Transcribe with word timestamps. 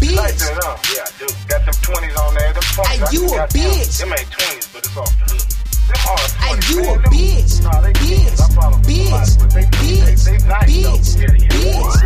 bitch. 0.00 0.18
Up. 0.64 0.78
Yeah, 0.94 1.02
I. 1.02 1.28
Got 1.48 1.74
some 1.74 1.94
20s 1.94 2.18
on 2.18 2.34
there. 2.34 2.52
Them 2.52 2.62
20s. 2.62 3.12
You 3.12 3.24
a 3.26 3.46
bitch. 3.48 3.98
Them. 3.98 4.08
them 4.10 4.18
ain't 4.18 4.30
20s, 4.30 4.72
but 4.72 4.86
it's 4.86 4.96
off 4.96 5.18
the 5.18 5.34
hood. 5.34 5.58
Hey, 5.88 6.52
you 6.68 6.84
a 6.84 6.98
bitch, 7.08 7.64
bitch, 7.96 8.38
bitch, 8.84 9.38
bitch, 9.48 10.18
bitch, 10.58 11.08
bitch. 11.48 11.98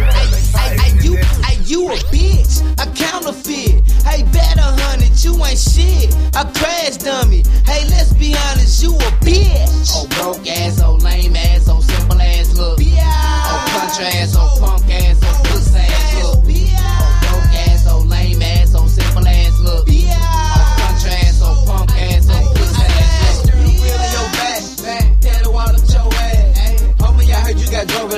Hey, 0.54 0.92
you, 1.02 1.16
hey, 1.16 1.58
you 1.64 1.88
a 1.88 1.96
bitch, 2.10 2.62
a 2.78 2.86
counterfeit. 2.94 3.82
Hey, 4.06 4.22
bet 4.32 4.56
a 4.56 4.70
hundred, 4.82 5.12
you 5.24 5.34
ain't 5.44 5.58
shit, 5.58 6.14
a 6.36 6.44
crash 6.54 6.96
dummy. 6.98 7.42
Hey, 7.66 7.84
let's 7.88 8.12
be 8.12 8.36
honest, 8.50 8.82
you 8.82 8.94
a 8.94 9.10
bitch. 9.18 9.90
Oh, 9.94 10.06
broke 10.10 10.46
ass, 10.46 10.80
oh 10.80 10.94
lame 10.94 11.34
ass, 11.34 11.68
oh 11.68 11.80
simple 11.80 12.22
ass 12.22 12.56
look. 12.56 12.78
Oh 12.80 13.66
country 13.68 14.06
ass, 14.06 14.36
oh 14.38 14.58
punk 14.60 14.71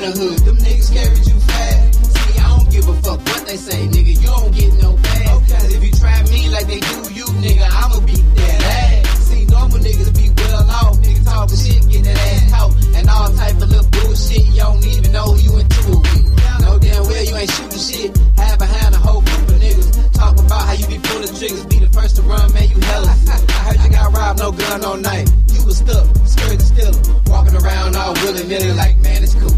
the 0.05 0.13
hood. 0.21 0.39
Them 0.45 0.59
niggas 0.59 0.93
carried 0.93 1.25
you 1.25 1.39
fast. 1.49 2.05
See, 2.13 2.39
I 2.39 2.49
don't 2.53 2.69
give 2.71 2.87
a 2.89 2.95
fuck 3.01 3.21
what 3.25 3.47
they 3.47 3.57
say, 3.57 3.89
nigga. 3.89 4.13
You 4.21 4.29
don't 4.29 4.53
get 4.53 4.73
no 4.83 4.97
pass. 5.01 5.53
Cause 5.53 5.73
if 5.73 5.81
you 5.81 5.93
try 5.93 6.23
me 6.29 6.49
like 6.53 6.67
they 6.67 6.81
do 6.81 6.97
you, 7.13 7.25
nigga, 7.41 7.65
I'ma 7.65 8.01
beat 8.05 8.27
that 8.37 8.61
ass. 8.77 9.19
See, 9.29 9.45
normal 9.47 9.79
niggas 9.81 10.13
be 10.13 10.29
well 10.37 10.69
off. 10.69 11.01
Niggas 11.01 11.25
talking 11.25 11.57
shit, 11.57 11.83
get 11.89 12.05
that 12.05 12.19
ass 12.21 12.53
caught. 12.53 12.73
And 12.97 13.09
all 13.09 13.33
type 13.33 13.57
of 13.57 13.69
little 13.73 13.89
bullshit. 13.97 14.45
You 14.53 14.61
don't 14.61 14.85
even 14.85 15.13
know 15.13 15.33
who 15.33 15.41
you 15.41 15.53
into 15.57 15.81
it 15.81 16.01
with. 16.05 16.61
Know 16.61 16.79
damn 16.79 17.03
well 17.09 17.25
you 17.25 17.37
ain't 17.37 17.51
shooting 17.51 17.85
shit. 17.89 18.11
Hide 18.37 18.59
behind 18.59 18.95
a 18.95 18.99
whole 18.99 19.23
group 19.25 19.49
of 19.49 19.57
niggas. 19.57 19.89
Talk 20.13 20.37
about 20.37 20.63
how 20.69 20.75
you 20.77 20.87
be 20.87 20.99
pulling 21.01 21.33
triggers. 21.33 21.65
Be 21.67 21.79
the 21.81 21.89
first 21.97 22.17
to 22.17 22.23
run, 22.23 22.53
man, 22.53 22.69
you 22.69 22.77
hella. 22.93 23.09
I 23.49 23.73
heard 23.73 23.81
you 23.81 23.89
got 23.89 24.13
robbed, 24.13 24.39
no 24.39 24.53
gun, 24.53 24.81
no 24.83 24.97
knife. 24.97 25.29
You 25.49 25.65
was 25.65 25.79
stuck, 25.81 26.05
scared 26.29 26.61
to 26.61 26.67
steal. 26.67 26.93
Walking 27.33 27.57
around 27.57 27.97
all 27.97 28.13
willy 28.21 28.45
nilly 28.45 28.73
like, 28.77 28.99
man, 28.99 29.23
it's 29.23 29.35
cool. 29.35 29.57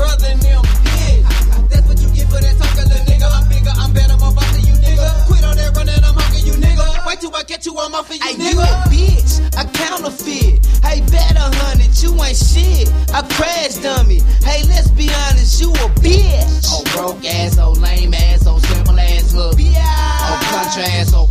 Brother 0.00 0.32
and 0.32 0.40
them 0.40 0.64
did. 0.64 1.20
That's 1.68 1.84
what 1.84 2.00
you 2.00 2.08
get 2.16 2.26
for 2.32 2.40
that 2.40 2.56
little 2.56 3.04
nigga. 3.04 3.28
I'm 3.28 3.44
bigger, 3.52 3.74
I'm 3.76 3.92
better, 3.92 4.16
I'm 4.16 4.32
you, 4.64 4.76
nigga. 4.80 5.08
Quit 5.28 5.44
on 5.44 5.56
that 5.60 5.76
running, 5.76 6.00
I'm 6.00 6.16
you, 6.40 6.56
nigga. 6.56 7.04
Wait 7.06 7.20
till 7.20 7.36
I 7.36 7.42
get 7.44 7.66
you, 7.66 7.76
I'm 7.76 7.94
off 7.94 8.08
of 8.08 8.16
you, 8.16 8.24
Hey, 8.24 8.34
nigga. 8.40 8.56
you 8.56 8.60
a 8.64 8.72
bitch, 8.88 9.32
a 9.60 9.64
counterfeit. 9.76 10.64
Hey, 10.80 11.04
bet 11.12 11.36
a 11.36 11.52
hundred, 11.60 11.92
you 12.00 12.16
ain't 12.24 12.36
shit, 12.36 12.88
I 13.12 13.20
crash 13.36 13.76
dummy. 13.84 14.20
Hey, 14.40 14.64
let's 14.72 14.88
be 14.88 15.12
honest, 15.28 15.60
you 15.60 15.68
a 15.68 15.86
bitch. 16.00 16.64
Oh, 16.72 16.82
broke 16.96 17.24
ass, 17.26 17.58
oh, 17.58 17.72
lame 17.72 18.14
ass, 18.14 18.46
oh, 18.46 18.58
simple 18.58 18.98
ass 18.98 19.34
look. 19.34 19.56
Oh, 19.60 20.38
country 20.48 20.84
ass, 20.96 21.12
oh, 21.12 21.28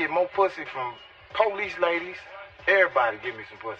get 0.00 0.10
more 0.10 0.28
pussy 0.34 0.64
from 0.72 0.94
police 1.34 1.78
ladies. 1.78 2.16
Everybody 2.66 3.18
give 3.22 3.36
me 3.36 3.42
some 3.50 3.58
pussy. 3.58 3.78